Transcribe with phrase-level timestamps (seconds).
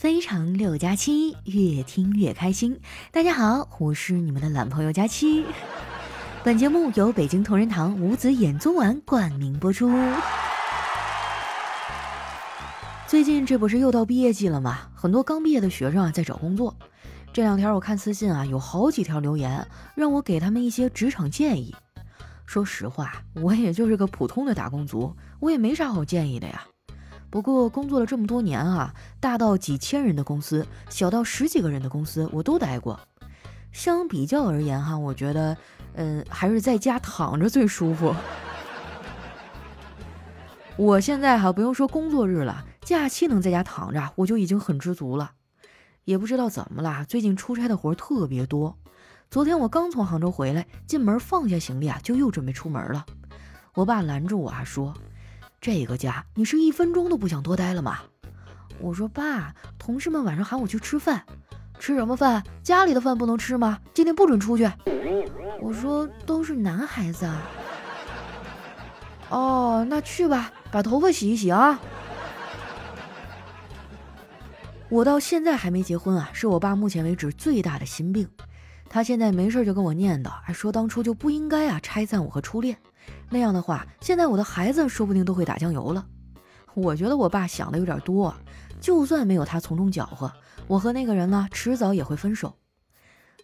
[0.00, 2.80] 非常六加七，越听越开心。
[3.12, 5.44] 大家好，我是你们的懒朋友佳期。
[6.42, 9.92] 本节目由北京同仁堂五子衍宗丸冠名播出。
[13.06, 14.88] 最近这不是又到毕业季了吗？
[14.94, 16.74] 很多刚毕业的学生啊在找工作。
[17.30, 21.76] 这两天我看私信啊，有好几条留言，让我给他们一些职场建议。
[22.46, 26.64] 说实话，我也就是个普通的打工族，我也没啥好建议的呀。
[27.30, 32.98] 不过工作了这么多年啊，大到几千人的公司，小到十几个人的公司，我都待过。
[33.70, 35.56] 相比较而言哈，我觉得，
[35.94, 38.12] 嗯，还是在家躺着最舒服。
[40.76, 45.30] 我现在哈不用说工作日了，假期能在家躺着，我就已经很知足了。
[46.04, 48.76] 也不知道怎么了，最近出差的活特别多。
[49.30, 53.06] 昨天我刚从杭州回来，进门放下行李啊，就又准备出门了。
[53.74, 54.92] 我爸拦住我啊，说。
[55.60, 57.98] 这个家，你是一分钟都不想多待了吗？
[58.78, 61.22] 我说爸，同事们晚上喊我去吃饭，
[61.78, 62.42] 吃什么饭？
[62.62, 63.78] 家里的饭不能吃吗？
[63.92, 64.70] 今天不准出去。
[65.60, 67.42] 我说都是男孩子啊。
[69.28, 71.78] 哦，那去吧，把头发洗一洗啊。
[74.88, 78.26] 我到现在还没结婚啊，是我爸目前为止最大的心病。
[78.88, 82.78] 他现在没事就跟我念叨，还说当初就不应该啊拆散我和初恋。
[83.30, 86.04] 那样的话，现在我的孩子说不定都会打酱油了。
[86.74, 88.34] 我觉得我爸想的有点多，
[88.80, 90.32] 就算没有他从中搅和，
[90.66, 92.56] 我和那个人呢，迟早也会分手。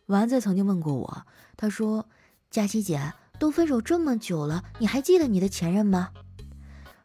[0.06, 1.26] 丸子曾经问过我，
[1.56, 2.06] 他说
[2.50, 6.10] ：“佳琪姐，都分手这么久了，你还记得你的前任吗？”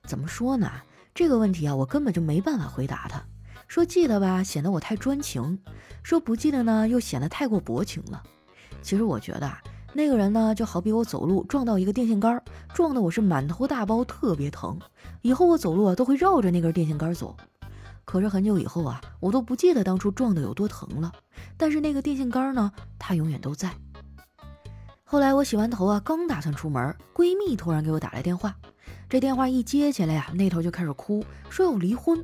[0.06, 0.72] 怎么说呢？
[1.14, 3.24] 这个问题啊，我根本就没办法回答他。
[3.68, 5.58] 说记得吧，显得我太专情；
[6.04, 8.22] 说不记得呢，又显得太过薄情了。
[8.82, 9.62] 其实我觉得啊。
[9.94, 12.42] 那个人呢，就好比我走路撞到一个电线杆，
[12.73, 14.80] 撞得我是满头大包，特别疼。
[15.22, 17.36] 以后我走路啊，都会绕着那根电线杆走。
[18.06, 21.12] 可是很久以后啊，我都不记得当初撞的有多疼了。
[21.58, 23.69] 但是那个电线杆呢，它永远都在。
[25.03, 28.56] 后来我洗完头啊，刚打算出门，闺蜜突然给我打来电话。
[29.09, 32.24] 这电话一接起来呀，那头就开始哭，说要离婚。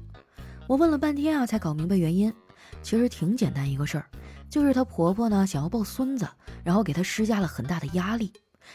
[0.67, 2.33] 我问了半天啊，才搞明白原因。
[2.81, 4.05] 其实挺简单一个事儿。
[4.49, 6.27] 就是她婆婆呢，想要抱孙子，
[6.63, 8.33] 然后给她施加了很大的压力。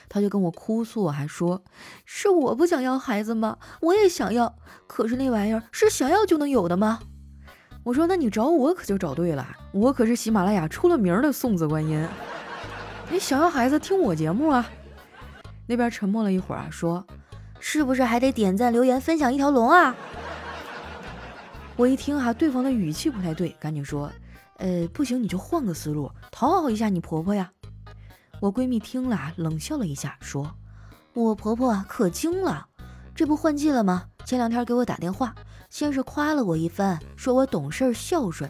[0.08, 1.62] 她就跟我哭诉，还说
[2.04, 3.58] 是我不想要孩子吗？
[3.80, 4.54] 我也想要，
[4.86, 7.00] 可是那玩意儿是想要就能有的吗？
[7.84, 12.06] 我说那你找我可就找对了，我可是喜马拉雅出了名的送子观音。
[13.10, 14.70] 你想要孩子听我节目啊？
[15.66, 17.04] 那边沉默了一会儿啊，说
[17.60, 19.94] 是不是还得点赞、留言、分享一条龙啊？
[21.76, 24.10] 我一听哈，对方的语气不太对，赶紧说。
[24.62, 27.50] 呃，不行，你就换个思路，讨好一下你婆婆呀。
[28.38, 30.54] 我闺蜜听了，冷笑了一下，说
[31.14, 32.68] ：“我婆婆可精了，
[33.12, 34.04] 这不换季了吗？
[34.24, 35.34] 前两天给我打电话，
[35.68, 38.48] 先是夸了我一番，说我懂事孝顺，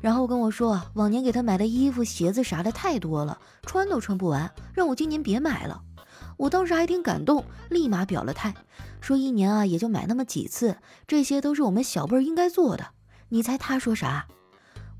[0.00, 5.80] 然后跟我说往年给她买的衣服、鞋子啥的太多了，穿都穿不完，让我今年别买了。
[6.38, 8.52] 我当时还挺感动，立马表了态，
[9.00, 12.84] 说一年啊也就买那么几次，这些都是我们小辈儿应该做的。
[13.28, 14.26] 你猜她说啥？”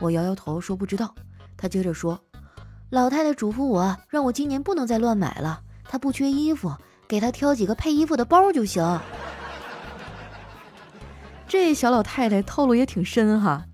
[0.02, 1.14] 我摇摇头说不知道，
[1.56, 2.20] 他接着说
[2.90, 5.62] ：“老太太嘱咐我，让我今年不能再乱买了。
[5.84, 6.74] 她不缺衣服，
[7.06, 9.00] 给她挑几个配衣服的包就行。”
[11.46, 13.64] 这小老太太套路也挺深哈。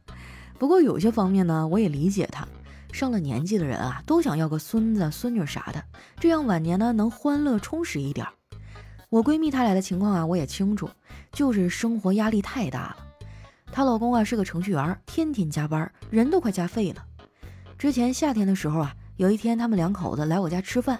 [0.58, 2.46] 不过有些方面呢，我也理解她。
[2.92, 5.82] 上了年纪的人啊，都想要个孙子孙女啥的，
[6.20, 8.26] 这样晚年呢能欢乐充实一点。
[9.08, 10.90] 我闺蜜她俩的情况啊，我也清楚，
[11.32, 13.07] 就是生活压力太大了。
[13.70, 17.04] 她老公啊是个程序员，天天加班，人都快加废了。
[17.78, 20.98] 之前夏天的时候啊，有一天他们两口子来我家吃饭，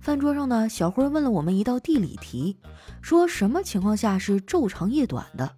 [0.00, 2.58] 饭桌上呢，小辉问了我们一道地理题，
[3.00, 5.50] 说什么情况下是昼长夜短的？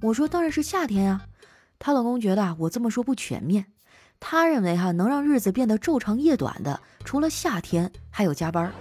[0.00, 1.22] 我说当然是夏天呀。
[1.78, 3.66] 她老公觉得啊我这么说不全面，
[4.20, 8.72] 他认为哈能让日子变得昼长夜短的，除了夏天还有加班。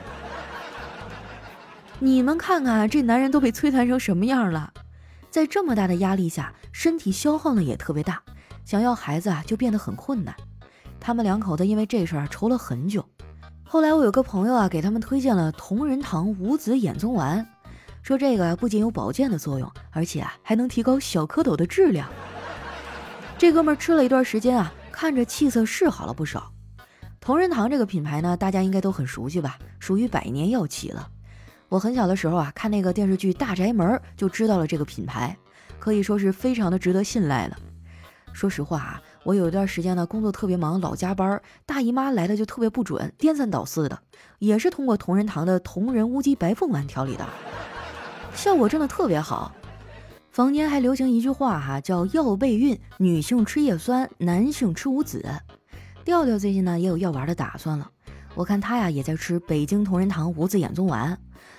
[1.99, 4.71] 你们看看这男人都被摧残成什么样了？
[5.35, 8.23] 在这么大的压力下，身体消耗呢也特别大，
[8.63, 10.33] 想要孩子啊就变得很困难。
[10.97, 13.05] 他们两口子因为这事儿愁了很久。
[13.65, 17.45] 后来我有个朋友啊给他们推荐了同仁堂五子衍宗丸，
[18.01, 22.07] 说这个不仅有保健的作用，而且啊还能提高小蝌蚪的质量。
[23.37, 26.49] 这哥们儿吃了一段时间啊，看着气色是好了不少。
[27.19, 31.09] 同仁堂这个品牌呢，大家应该都很熟悉吧，属于百年药企了。
[31.75, 33.85] 我很小的时候啊，看那个电视剧《大宅门》
[34.15, 35.35] 就知道了这个品牌，
[35.77, 37.57] 可以说是非常的值得信赖了。
[38.31, 43.99] 说实话啊，我有一段时间呢工作特别忙，老加班，大姨妈来的就特别不准，颠三倒四的，
[44.39, 47.27] 也是通过同仁堂的同仁乌鸡白凤丸调理的，
[48.33, 49.53] 效果真的特别好。
[50.31, 55.25] 坊间还流行一句话哈，叫药备孕，女性吃叶酸，男性吃无籽。
[56.05, 57.91] 调调最近呢也有要娃的打算了，
[58.33, 61.17] 我看他呀也在吃北京同仁堂无籽眼棕丸，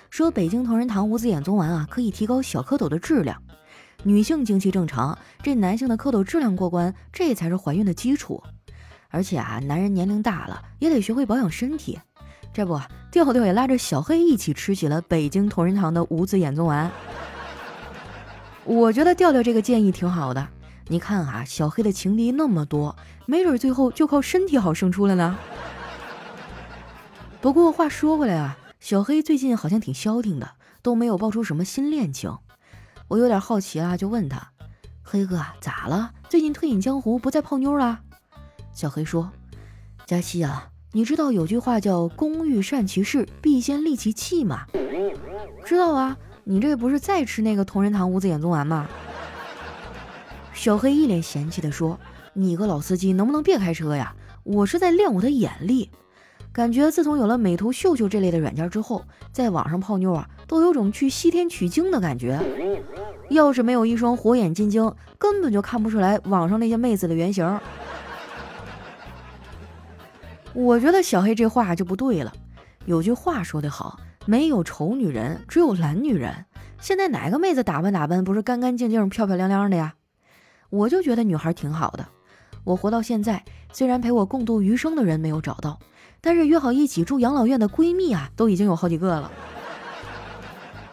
[0.09, 3.41] 说北京同仁堂无子眼棕丸啊可以提高小蝌蚪的质量，
[4.03, 8.41] 女性经期正常，这男性的蝌蚪质量过关，这才是怀孕的基础。
[9.09, 11.99] 而且啊，男人年龄大了也得学会保养身体，
[12.53, 12.79] 这不，
[13.11, 16.91] 调调也拉着小黑一起吃起了北京同仁堂的无子眼棕丸。
[18.65, 20.47] 我觉得调调这个建议挺好的。
[20.89, 22.95] 你看啊，小黑的情敌那么多，
[23.25, 25.37] 没准最后就靠身体好胜出了呢。
[27.39, 30.51] 不过话说回来啊，小黑最近好像挺消停的，
[30.81, 32.37] 都没有爆出什么新恋情。
[33.07, 34.51] 我有点好奇了，就问他
[35.03, 36.11] ：“黑哥咋了？
[36.29, 38.01] 最近退隐江湖，不再泡妞了？”
[38.73, 39.31] 小黑说
[40.05, 44.65] ：“佳期啊，你知道有句话叫‘工欲善其事，必先利其器’吗
[45.65, 46.17] ？”“知道啊。”
[46.49, 48.87] 你这不是在吃那个同仁堂无籽眼棕丸吗？
[50.53, 51.99] 小黑一脸嫌弃地说
[52.31, 54.15] ：“你个老司机，能不能别开车呀？
[54.43, 55.91] 我是在练我的眼力。
[56.57, 62.41] 感觉自从有了美图秀秀这类的软件之后，在网上泡妞啊，都有种去西天取经的感觉。
[63.29, 67.59] 要是没有一双火眼金睛，根本就看不出来网上那些妹子的原型。
[70.55, 72.33] 我觉得小黑这话就不对了。
[72.87, 76.43] 有句话说得好。”没有丑女人，只有懒女人。
[76.81, 79.93] 现在哪个妹子打扮打扮不是干干净净、漂漂亮亮的呀？
[80.69, 82.05] 我就觉得女孩挺好的。
[82.65, 85.79] 我活到现在，虽然陪我共度余生的人没有找到，
[86.27, 89.31] 但是约好一起住养老院的闺蜜啊，都已经有好几个了。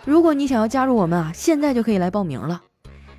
[0.05, 2.63] 如果你想要加入我们啊，现在就可以来报名了。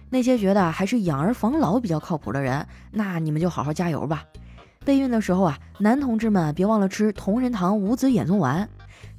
[0.09, 4.23] 那些觉得还是养儿防老比较靠谱的人，那你们就好好加油吧。
[4.85, 8.69] 备孕的时候啊，男同志们别忘了吃同仁堂五子衍宗丸。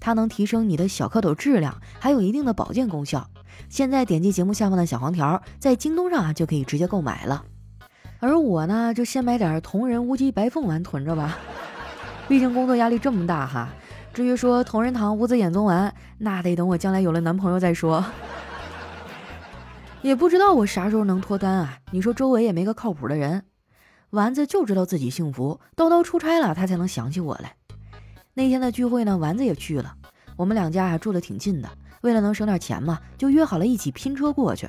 [0.00, 3.28] 它能提升你的小蝌蚪质量，还有一定的保健功效。
[3.68, 7.44] 现在点击节目下方的小黄条，在京东上啊就可以直接购买了。
[8.20, 11.36] 而我呢，就先买点同仁乌鸡白凤丸囤着吧，
[12.28, 13.68] 毕竟工作压力这么大哈。
[14.12, 18.04] 至于说同仁堂无籽眼棕丸，那得等我将来有了男朋友再说。
[20.02, 21.78] 也不知道我啥时候能脱单啊？
[21.90, 23.44] 你说周围也没个靠谱的人。
[24.10, 27.56] 丸子就知道自己幸福，叨叨出差了，他才能想起我来。
[28.34, 29.94] 那天的聚会呢，丸子也去了。
[30.36, 31.68] 我们两家还住的挺近的，
[32.02, 34.68] 为了能省点钱嘛，就约好了一起拼车过去。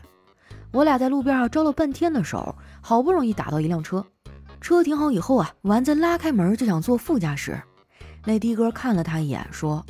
[0.72, 4.06] 我俩在路边上招了半天的手，好不容易打到一辆车。
[4.60, 7.62] 车停好以后啊，丸子拉开门就想坐副驾驶。
[8.26, 9.86] 那的哥看了他一眼，说：“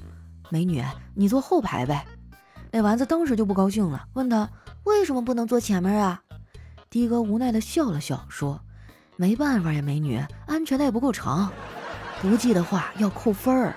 [0.51, 0.83] 美女，
[1.15, 2.05] 你坐后排呗。”
[2.71, 4.49] 那丸子当时就不高兴了，问他
[4.83, 6.21] 为什么不能坐前面啊？
[6.89, 8.61] 的哥无奈的笑了笑，说
[9.17, 11.51] ：“没办法呀，美女，安全带不够长。”
[12.21, 13.75] 不系的话要扣分儿，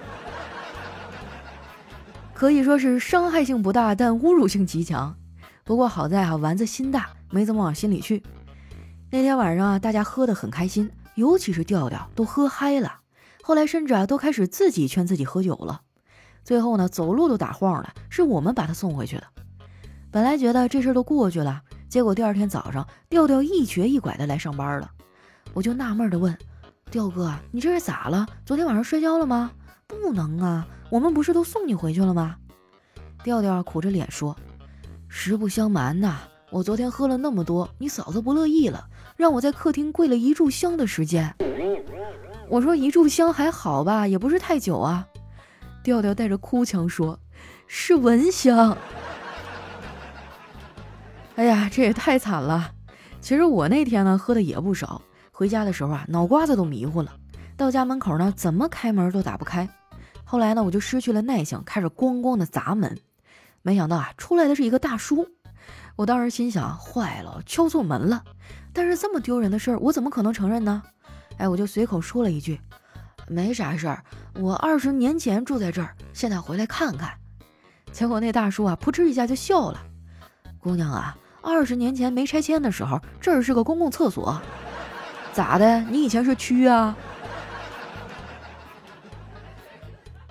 [2.33, 5.15] 可以说是伤害性不大，但侮辱性极强。
[5.63, 8.23] 不过好在啊，丸子心大，没怎么往心里去。
[9.13, 13.01] 那天晚上啊，大家喝得很开心，尤其是调调都喝嗨了。
[13.43, 15.81] 后来甚至啊，都开始自己劝自己喝酒了。
[16.45, 19.25] 最后呢，走路都打晃了，是我们把他送回去的。
[20.13, 24.89] 本来觉得这事儿都过去了，结果第二天早上，调调一瘸一拐的来上班了。
[25.55, 26.37] 我就纳闷的问。
[26.89, 28.25] 调哥，你这是咋了？
[28.47, 29.51] 昨天晚上摔跤了吗？
[29.89, 32.37] 不能啊，我们不是都送你回去了吗？
[33.25, 34.37] 调调苦着脸说
[35.09, 36.19] ：“实不相瞒呐，
[36.51, 38.89] 我昨天喝了那么多，你嫂子不乐意了，
[39.21, 41.35] 让我在客厅跪了一炷香的时间。”
[42.49, 45.07] 我说：“一炷香还好吧，也不是太久啊。”
[45.85, 47.19] 调调带着哭腔说
[47.69, 48.77] ：“是蚊香。”
[51.37, 52.73] 哎呀，这也太惨了。
[53.21, 55.01] 其实我那天呢，喝的也不少。
[55.31, 57.15] 回家的时候啊，脑瓜子都迷糊了。
[57.57, 59.69] 到家门口呢，怎么开门都打不开。
[60.25, 62.99] 后来呢，我就失去了耐性，开始咣咣的砸门。
[63.63, 65.27] 没想到啊，出来的是一个大叔。
[66.01, 68.25] 我当时心想，坏了，敲错门了。
[68.73, 70.83] 但是这么丢人的事儿，我怎么可能承认呢？
[71.37, 72.59] 哎，我就随口说了一句
[73.29, 74.03] ：“没啥事儿，
[74.37, 77.13] 我二十年前住在这儿，现在回来看看。”
[77.93, 79.79] 结果那大叔啊，扑哧一下就笑了
[80.59, 84.41] ：“姑娘啊，二十年前没拆迁的时候，这儿是个公共厕所。”
[85.35, 85.83] 咋的？
[85.83, 86.97] 你以前是蛆啊？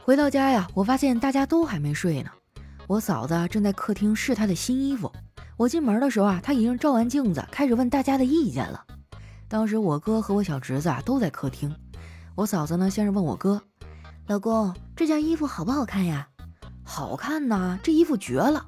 [0.01, 2.31] 回到家呀，我发现大家都还没睡呢。
[2.87, 5.11] 我嫂子正在客厅试她的新衣服。
[5.59, 8.85] 我进门的时候啊，她已经照完镜子，开始问大家的意见了。
[9.49, 11.75] 当时我哥和我小侄子啊都在客厅。
[12.35, 13.61] 我嫂子呢，先是问我哥
[14.27, 16.29] ：“老公，这件衣服好不好看呀
[16.81, 18.67] ？”“好看呐，这衣服绝了。”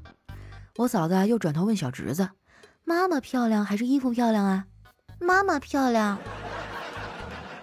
[0.76, 2.28] 我嫂子又转头问小侄子
[2.84, 4.66] ：“妈妈漂亮还是衣服漂亮啊？”
[5.18, 6.18] 妈妈漂亮，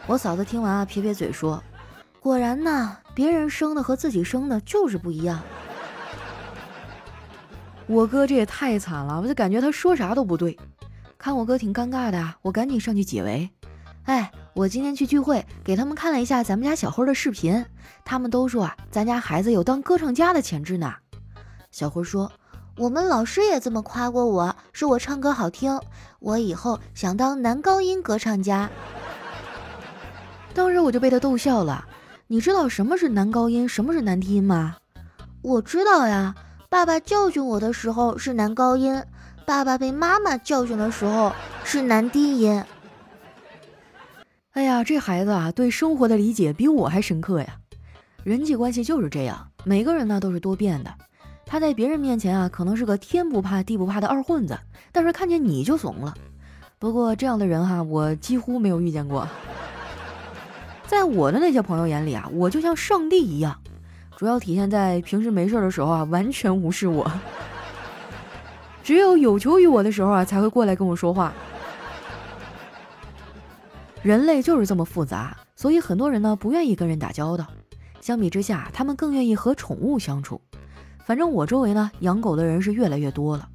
[0.07, 1.63] 我嫂子听完啊，撇撇嘴说
[2.19, 5.39] ：“果然呐，别人生的和自己生的就是不一样。”
[7.89, 10.57] 我哥这也太惨了，我就感觉他说啥都不对。
[11.17, 13.49] 看我哥挺尴尬的，我赶紧上去解围。
[14.05, 17.65] 哎，我今天去聚会，给他们看了一下咱们家小辉的视频，
[18.05, 20.95] 他们都说啊，咱家孩子有当歌唱家的潜质呢。
[21.71, 22.31] 小辉说，
[22.77, 25.81] 我们老师也这么夸过我，说我唱歌好听，
[26.21, 28.69] 我以后想当男高音歌唱家。
[30.53, 31.87] 当时我就被他逗笑了。
[32.27, 34.77] 你知道什么是男高音，什么是男低音吗？
[35.41, 36.35] 我知道呀，
[36.71, 39.03] 爸爸教训我的时候是男高音。
[39.47, 41.33] 爸爸被妈妈教训的时候
[41.65, 42.63] 是男低音。
[44.53, 47.57] 哎呀，这孩子啊，对生活的理解比我还深刻呀。
[48.23, 50.93] 人际关系就是这样，每个人呢都是多变的。
[51.47, 54.59] 他在别人面前啊，可能是个天不怕地不怕的二混子，
[54.93, 56.15] 但是看见你就怂了。
[56.79, 59.27] 不过这样的人哈，我几乎没有遇见过。
[60.87, 63.59] 在我的那些朋友眼里啊，我就像上帝一样，
[64.19, 67.09] 主要体现在平时没事的时候啊，完全无视我。
[68.83, 71.33] 只有有求于我的时候啊，才会过来跟我说话。
[74.03, 77.47] 人类就是这么复杂，所以很多人呢不愿意跟人打交道。
[78.01, 80.41] 相比之下，他们更愿意和宠物相处。
[81.05, 83.49] 反正我周围呢，养狗的人是越来越多了。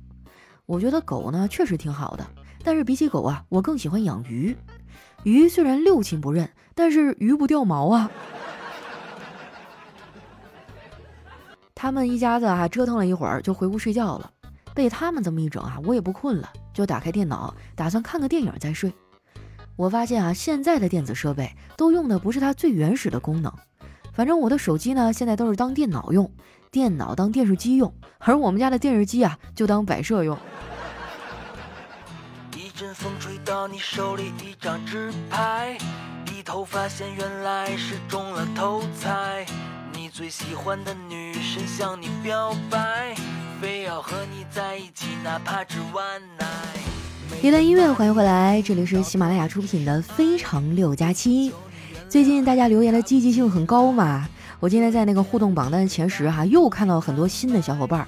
[0.65, 2.25] 我觉得狗呢确实挺好的，
[2.63, 4.55] 但是比起狗啊，我更喜欢养鱼。
[5.23, 8.09] 鱼虽然六亲不认，但是鱼不掉毛啊。
[11.83, 14.31] 他们一家子啊折腾了一会儿，就回屋睡觉了。
[14.73, 18.93] 被他们这么一整啊，我也不困了，就打开电脑，打算看个电影再睡。
[19.75, 23.53] 我发现啊，现在的电子设备都用的不是它最原始的功能。
[24.13, 26.31] 反正我的手机呢，现在都是当电脑用，
[26.71, 30.37] 电脑当电视机用，而我们家的电视机啊，就当摆设用。
[32.55, 35.77] 一阵风吹到你手里一张纸牌，
[36.25, 39.45] 低头发现原来是中了头彩。
[40.15, 43.15] 最喜欢的女神向你表白。
[43.59, 45.79] 非要和你在一起，哪怕只
[47.41, 51.49] 一段音乐，欢迎回来，这里是喜马拉雅出品的《非常六加七》。
[52.07, 54.29] 最近大家留言的积极性很高嘛？
[54.59, 58.07] 我今天在那个互动榜单前十哈，又看到很多新的小伙伴。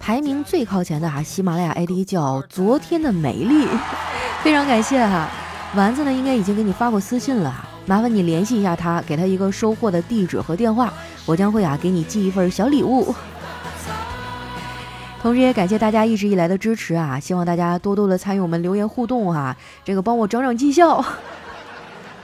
[0.00, 3.68] 排名最靠前的哈，喜马拉雅 ID 叫昨天的美丽，
[4.42, 5.28] 非常感谢哈。
[5.74, 10.92] 丸子呢，应该已经给你发过私信了，麻烦你联系一下他，给他一个收货的地址和电话，
[11.26, 13.14] 我将会啊给你寄一份小礼物。
[15.20, 17.20] 同时也感谢大家一直以来的支持啊！
[17.20, 21.04] 希望大家多多的参与我们留言互动哈，这个帮我涨涨绩效。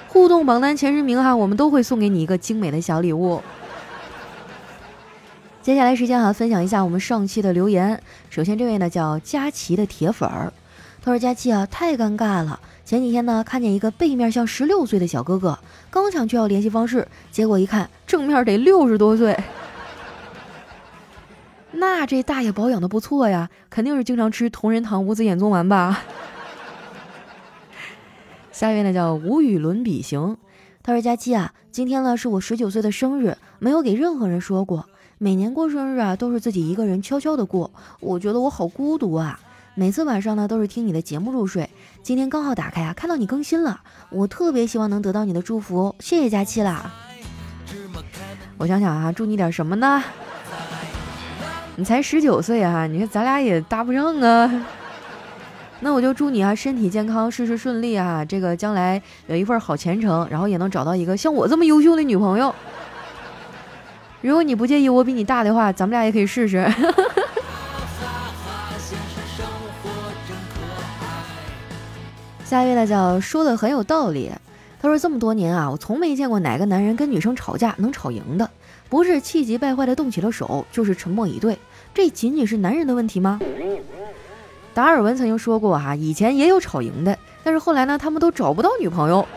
[0.09, 3.40] 互动榜单前十名哈，我们都会送给你一个精美的小礼物。
[5.62, 8.02] 接下来时间哈，分享一下我们上期的留言。
[8.31, 10.52] 首先这位呢叫佳琪的铁粉儿，
[11.00, 12.59] 他说：“佳琪啊，太尴尬了！
[12.88, 15.59] 前几天呢看见一个背面像十六岁的小哥哥，
[15.90, 19.38] 刚想去要联系方式，结果一看正面得六十多岁。
[21.73, 26.02] ”那这大爷保养的不错呀，肯定是经常吃同仁堂五子衍宗丸吧。
[28.50, 30.38] 下一位呢叫无与伦比行，
[30.83, 34.87] 他说：“佳期啊，今天呢是我十九岁的生日，没有给任何人说过。
[35.18, 39.38] 每年过生日啊，都是自己一个人悄悄的过，我觉得我好孤独啊。
[39.78, 41.70] 每次晚上呢都是听你的节目入睡，
[42.02, 43.80] 今天刚好打开啊，看到你更新了，
[44.11, 46.92] 我特别希望能得到你的祝福，谢谢佳期啦。
[48.56, 50.02] 我想想啊，祝你点什么呢？”
[51.78, 54.66] 你才十九岁啊，你说咱俩也搭不上啊。
[55.78, 62.52] 那我就祝你啊，身体健康，事事顺利啊，这个将来有一份好前程，然后也能找到一个像我这么优秀的女朋友。
[64.23, 66.68] 如果你不介意我比你大的话，咱们俩也可以试试。
[72.49, 74.33] 下一位呢，叫说的很有道理。
[74.81, 78.49] 他说这么多年啊，我从没见过哪个男人跟女生吵架能吵赢的，
[78.88, 81.59] 不是气急败坏的动起了手，就是沉默以对。
[81.93, 83.38] 这仅仅是男人的问题吗？
[84.73, 89.28] 达尔文曾经说过哈，以前也有吵赢的，但是后来呢，他们都找不到女朋友，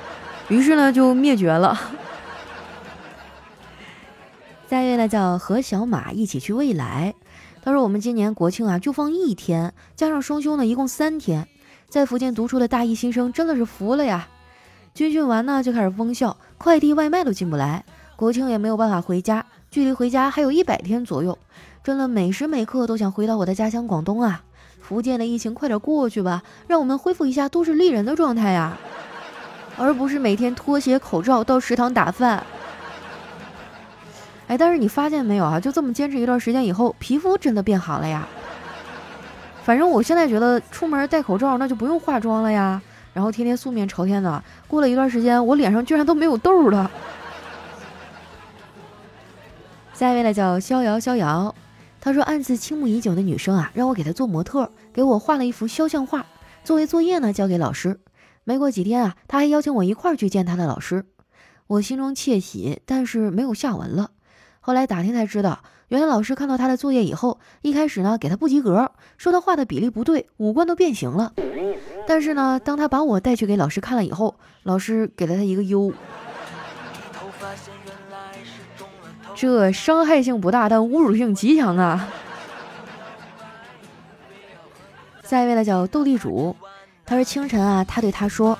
[0.47, 1.77] 于是呢就灭绝了。
[4.69, 7.13] 下一位呢叫和小马一起去未来，
[7.61, 11.45] 他说我们今年国庆啊就放一天，加上双休呢一共三天，
[11.91, 14.29] 在福建读书的大一新生真的是服了呀！
[14.93, 17.83] 军训完呢就开始封校，快递外卖都进不来，
[18.15, 21.37] 国庆也没有办法回家，距离回家还有一百天左右。
[21.83, 24.41] 真的每时每刻都想回到我的家乡广东啊！
[24.79, 28.77] 福建的疫情快点过去吧，让我们恢复一下都市丽人的状态呀，
[29.77, 32.41] 而不是每天拖鞋口罩到食堂打饭。
[34.47, 35.59] 哎，但是你发现没有啊？
[35.59, 38.25] 就这么坚持一段时间以后，皮肤真的变好了呀。
[39.63, 42.81] 反正我现在觉得出门戴口罩那就不用化妆了呀，
[43.13, 46.89] 然后天天素面朝天的，过了一段时间，我脸上居然都没有痘了。
[49.93, 51.53] 下一位呢叫逍遥逍遥。
[52.03, 56.25] 他说暗自倾慕已久的女生啊，让我给她做模特，给我画了一幅肖像画，
[56.63, 57.99] 作为作业呢交给老师。
[58.43, 61.05] 没过几天啊，他还邀请我一块儿去见他的老师。
[61.67, 64.09] 我心中窃喜，但是没有下文了。
[64.59, 65.59] 后来打听才知道，
[65.91, 71.33] 原来老师看到他的作业以后，一开始呢给他不及格，说他画的比例不对，五官都变形了。
[72.07, 74.33] 但是呢，当他把我带去给老师看了以后，
[74.63, 75.91] 老师给了他一个优。
[79.35, 82.07] 这伤害性不大，但侮辱性极强啊！
[85.25, 86.55] 下一位呢叫斗地主，
[87.05, 88.57] 他说清晨啊，他对他说：“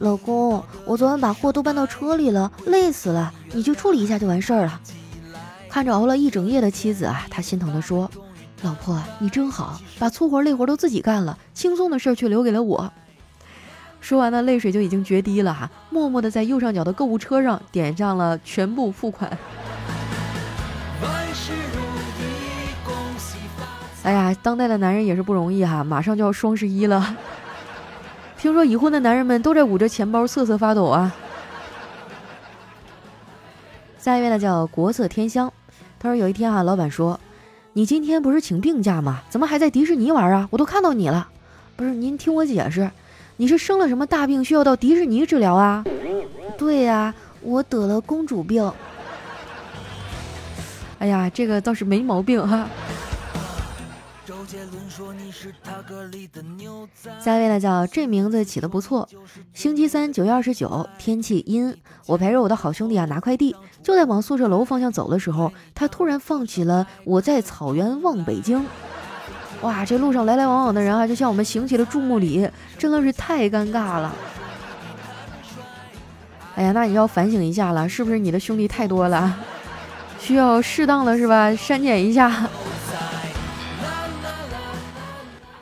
[0.00, 4.80] 老公，我昨晚把货都搬到车里了，累死了，你去处理一下就完事儿了。”
[5.70, 8.10] 看着熬了一整夜的妻子啊，他心疼的说
[8.62, 12.92] ：“老婆，你真好，把粗活累活都自己干了，轻松的事儿却留给了我。”
[14.00, 19.38] 说完呢，泪水就已经决堤了哈，默默的在右上角的购物车上点上了全部付款。
[24.02, 27.14] 哎呀，当代的男人也是不容易哈，马上就要双十一了，
[28.36, 31.14] 听说已婚的男人们都在捂着钱包瑟瑟发抖啊。
[33.98, 35.52] 下一位呢叫国色天香，
[36.02, 37.20] 他说有一天啊，老板说，
[37.74, 39.20] 你今天不是请病假吗？
[39.28, 40.48] 怎么还在迪士尼玩啊？
[40.50, 41.28] 我都看到你了。
[41.76, 42.90] 不是，您听我解释，
[43.36, 45.84] 你是生了什么大病需要到迪士尼治疗啊？
[46.56, 48.72] 对呀，我得了公主病。
[50.98, 52.66] 哎呀，这个倒是没毛病哈。
[57.20, 59.08] 下一位呢，叫这名字起的不错。
[59.54, 61.72] 星期三九月二十九，天气阴，
[62.06, 68.58] 我陪着我的好兄弟啊拿快递，就在往宿舍楼方向走的时候，他突然放起了《我在草原望北京》。
[69.62, 74.12] 哇，这路上来来往往的人啊，就像我们行起了注目礼，真的是太尴尬了。
[76.56, 79.38] 哎呀，那你要反省一下了，是不是你的兄弟太多了，
[80.18, 82.50] 需要适当的是吧删减一下。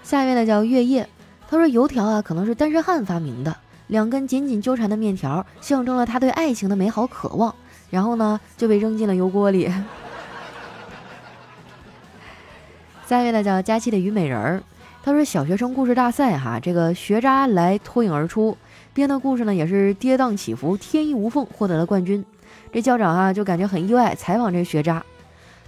[0.08, 1.06] 下一位呢叫月夜，
[1.50, 3.54] 他说油条啊可能是单身汉发明的，
[3.88, 7.54] 两根紧紧纠缠的面条象征了他对爱情的美好渴望，
[7.90, 9.68] 然后呢就被扔进了油锅里。
[13.06, 14.62] 下一位呢叫佳期的虞美人儿，
[15.02, 18.56] 他说小学生故事大赛哈，这个学渣来脱颖而出，
[18.94, 22.24] 编的故事呢也是跌宕起伏，天衣无缝，获得了冠军。
[22.72, 25.04] 这校长啊就感觉很意外，采访这学渣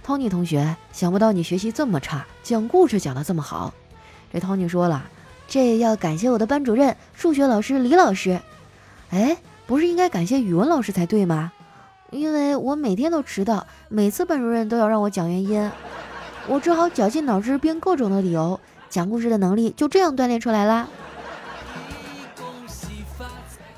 [0.03, 3.71] ，Tony 同学，想不到你学习这么差，讲故事讲得这么好。
[4.31, 5.03] 这 Tony 说了，
[5.47, 8.39] 这要感谢我的班主任数学老师李老师。
[9.09, 11.51] 哎，不是应该感谢语文老师才对吗？
[12.11, 15.71] 因为我每天都迟到，每次班主任都要让我讲原因，
[16.47, 20.87] 我只好绞尽脑汁编各种的理由，讲故事的能力就这样锻炼出来啦。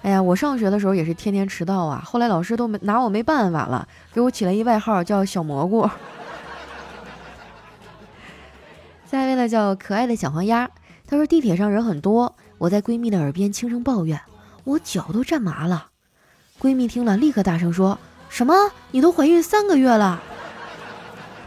[0.03, 5.89] 哎呀，我上学的时候也是天天迟到啊，后来老师都没拿我没办法了，给我起了一外号叫小蘑菇。
[9.13, 10.67] 下一位呢叫可爱的小黄鸭，
[11.05, 14.19] 她说地铁上人很多，我在闺蜜的耳边轻声抱怨，
[14.63, 15.89] 我脚都站麻了。
[16.59, 18.71] 闺蜜听了立刻大声说：“什么？
[18.89, 20.19] 你都怀孕三个月了？”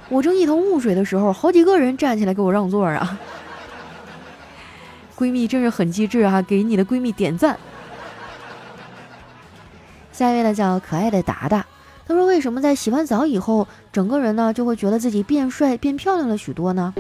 [0.08, 3.18] 我正一头雾水的时候，好几个人站起来给我让座啊！
[5.18, 7.58] 闺蜜真是很机智啊，给你的闺蜜点赞。
[10.12, 11.66] 下一位呢叫可爱的达达，
[12.06, 16.94] 他说为什么在洗完澡以后，整个人呢就会觉得自己变帅变漂亮了许多呢？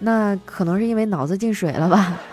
[0.00, 2.18] 那可能是因为脑子进水了吧。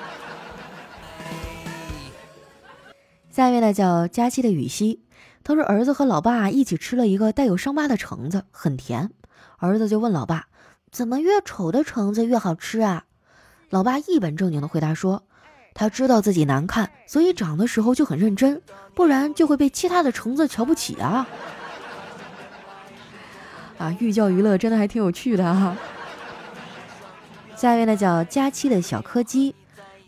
[3.29, 5.03] 下一位呢叫佳期的雨熙，
[5.43, 9.11] 他说儿子和老爸一起吃了一个带有伤疤的橙子，很甜。
[9.57, 10.47] 儿子就问老爸，
[10.91, 13.05] 怎么越丑的橙子越好吃啊？
[13.69, 15.23] 老爸一本正经的回答说，
[15.73, 18.61] 他知道自己难看，所以长的时候就很认真，
[18.95, 21.27] 不然就会被其他的橙子瞧不起啊。
[23.77, 25.75] 啊，寓教于乐真的还挺有趣的哈。
[27.57, 29.55] 下一位呢叫佳期的小柯基，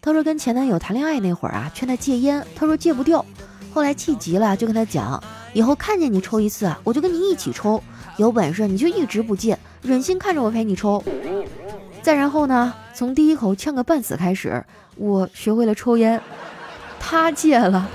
[0.01, 3.25] 他说跟前男友谈恋爱那会儿啊，劝他戒烟，他说戒不掉，
[3.73, 7.81] 后来气急了就跟他讲，以后看见你抽一次啊，我就跟你一起抽，
[8.17, 11.03] 有本事你就一直不戒，忍心看着我陪你抽。
[12.03, 14.63] 再然后呢，从第一口呛个半死开始，
[14.95, 16.21] 我学会了抽烟，
[16.99, 17.89] 他戒了。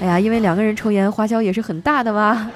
[0.00, 2.50] 哎呀，因为两个人抽烟花销也是很大的嘛。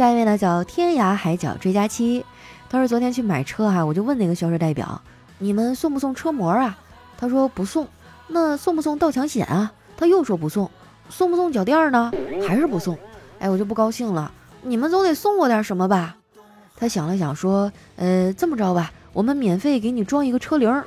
[0.00, 2.24] 下一位呢叫天涯海角追加期，
[2.70, 4.98] 他说昨天去买车哈，我就问那个销售代表，
[5.36, 6.78] 你们送不送车模啊？
[7.18, 7.86] 他说不送。
[8.28, 9.70] 那送不送盗抢险啊？
[9.98, 10.70] 他又说不送。
[11.10, 12.10] 送不送脚垫呢？
[12.48, 12.98] 还是不送。
[13.40, 14.32] 哎，我就不高兴了，
[14.62, 16.16] 你们总得送我点什么吧？
[16.78, 20.82] 他想了想说，呃，这么着吧，我们免费给你装一个车铃。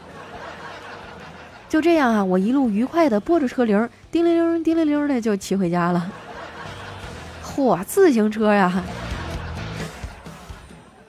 [1.69, 6.11] 就这样啊，我一路愉快的拨着车铃，叮铃铃，叮铃铃的就骑回家了。
[7.55, 8.83] 嚯，自行车呀！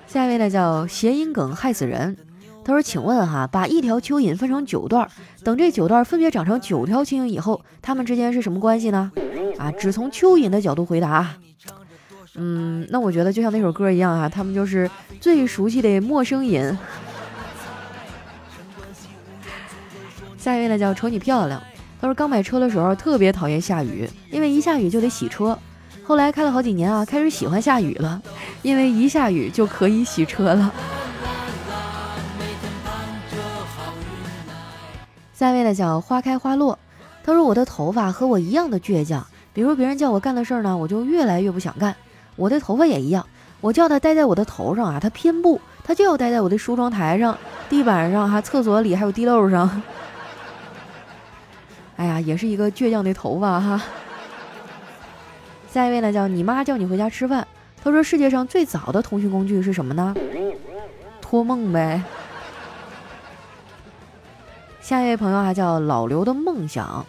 [0.06, 2.16] 下一位呢叫谐音梗害死人。
[2.64, 5.06] 他说：“请问哈，把一条蚯蚓分成九段，
[5.42, 9.12] 等这九段分别长成九条蚯蚓以后，它们之间是什么关系呢？”
[9.58, 11.34] 啊，只从蚯蚓的角度回答。
[12.36, 16.76] 嗯，那我觉得就像那首歌一样啊，他们就是最熟悉的陌生人。
[20.38, 21.62] 下一位呢叫瞅你漂亮。
[22.00, 25.58] 他说刚买车的时候特别讨厌下雨，因为一下雨就得洗车。
[26.06, 28.20] 后来开了好几年啊，开始喜欢下雨了，
[28.60, 30.70] 因为一下雨就可以洗车了。
[35.32, 36.78] 下一位呢叫花开花落，
[37.24, 41.96] 他说我的头发和我一样的倔强，比如别人叫我干的事儿呢，我就越来越不想干。
[42.36, 43.26] 我的头发也一样，
[43.60, 47.36] 我叫他待在我的头上啊，他偏不，他就要待在我的梳妆台上、
[47.68, 49.82] 地板上、哈厕所里还有地漏上。
[51.96, 53.82] 哎呀，也是一个倔强的头发哈。
[55.74, 57.44] 下一位呢叫你妈叫你回家吃饭，
[57.82, 60.14] 他说世界上最早的通讯工具是什么呢？
[61.20, 62.00] 托梦呗。
[64.80, 67.04] 下一位朋友啊，叫老刘的梦想。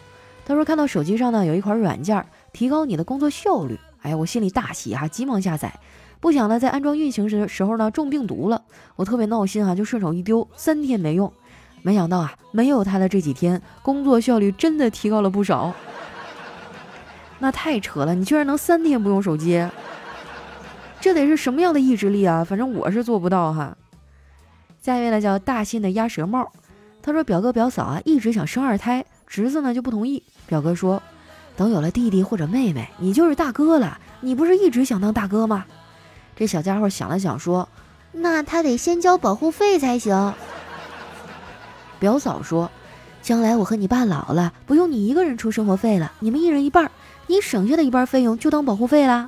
[0.48, 3.80] 他说看到手机上呢有一款软件，提高你的工作效率。
[4.02, 5.72] 哎呀，我心里大喜啊，急忙下载。
[6.20, 8.64] 不想呢，在安装运行时时候呢中病毒了，
[8.96, 11.32] 我特别闹心啊，就顺手一丢，三天没用。
[11.84, 15.72] 没想到啊，没有它的这几天，工作效率真的提高了不少。
[17.40, 19.68] 那太扯了，你居然能三天不用手机，
[21.02, 22.44] 这得是什么样的意志力啊？
[22.44, 23.78] 反正我是做不到哈。
[24.82, 26.52] 下一位呢，叫大信的鸭舌帽。
[27.02, 30.24] 他说：“表哥表嫂啊，一直想生二胎，侄子呢就不同意。
[30.48, 31.04] 表哥说，
[31.56, 34.00] 等有了弟弟或者妹妹，你就是大哥了。
[34.22, 35.66] 你不是一直想当大哥吗？”
[36.36, 37.70] 这小家伙想了想说
[38.12, 40.34] ：“那他得先交保护费才行。”
[42.00, 42.72] 表嫂说
[43.26, 46.92] ：“将来我和你爸老了，不用你一个人出生活费了，你们一人一半，
[47.26, 49.28] 你省下的一半费用就当保护费啦。”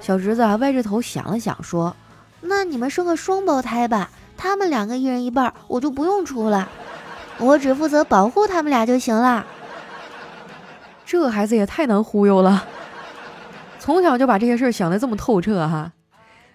[0.00, 1.94] 小侄子啊歪着头想了想说
[2.40, 6.66] ：“那你们生个双胞胎吧。”他们两个一人一半，我就不用出了，
[7.36, 9.44] 我只负责保护他们俩就行了。
[11.04, 12.64] 这孩子也太能忽悠了，
[13.78, 15.92] 从小就把这些事儿想得这么透彻哈。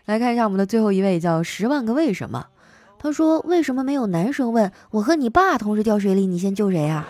[0.06, 2.48] 来看一下我们的最后一位，叫十万个为什么。
[3.02, 7.06] 他说：“为什么没有男生问我和你爸同时掉水里，你先救谁呀？”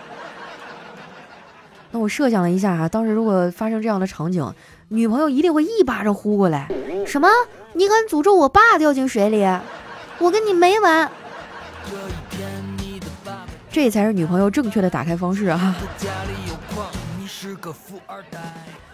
[1.91, 4.53] 那我设想了一下啊，当时如果发生这样的场景，
[4.89, 6.69] 女朋友一定会一巴掌呼过来。
[7.07, 7.27] 什么？
[7.73, 9.43] 你敢诅咒我爸掉进水里？
[10.19, 11.09] 我跟你没完，
[13.71, 15.75] 这才是女朋友正确的打开方式啊！
[17.41, 18.37] 是个富二代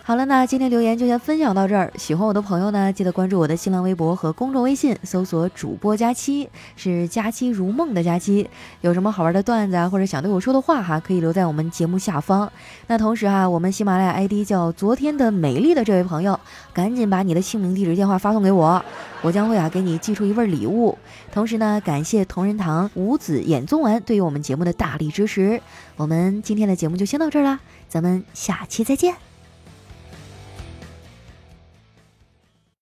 [0.04, 1.92] 好了，那今天留言就先分享到这儿。
[1.98, 8.48] 喜欢我的朋友呢，记得关注我的新浪微博和公众微信，搜索主播佳期，是佳期如梦的佳期。
[8.82, 12.48] 有什么好玩的段子啊，或者想对我说的话哈，可以留在我们节目下方。
[12.86, 16.40] 那同时哈，我们喜马拉雅 ID 叫昨天的美丽的这位朋友，
[16.72, 18.86] 赶紧把你的姓名、地址、电话发送给我，
[19.24, 20.96] 我将会啊给你寄出一份礼物。
[21.32, 25.60] 同时呢，感谢同仁堂五子衍宗丸对于我们节目的大力支持。
[25.96, 27.60] 我们今天的节目就先到这儿啦，
[27.96, 29.16] 咱们下期再见。